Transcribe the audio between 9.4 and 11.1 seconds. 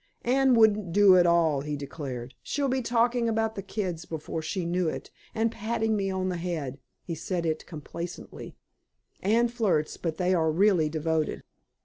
flirts, but they are really